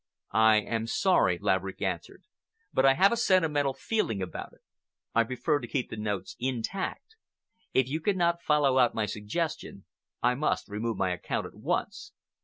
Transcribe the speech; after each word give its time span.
"I 0.33 0.55
am 0.61 0.87
sorry," 0.87 1.37
Laverick 1.37 1.79
answered, 1.83 2.23
"but 2.73 2.87
I 2.87 2.95
have 2.95 3.11
a 3.11 3.15
sentimental 3.15 3.75
feeling 3.75 4.19
about 4.19 4.51
it. 4.51 4.61
I 5.13 5.23
prefer 5.23 5.59
to 5.59 5.67
keep 5.67 5.91
the 5.91 5.95
notes 5.95 6.35
intact. 6.39 7.17
If 7.71 7.87
you 7.87 8.01
cannot 8.01 8.41
follow 8.41 8.79
out 8.79 8.95
my 8.95 9.05
suggestion, 9.05 9.85
I 10.23 10.33
must 10.33 10.67
remove 10.67 10.97
my 10.97 11.11
account 11.11 11.45
at 11.45 11.53
once. 11.53 12.13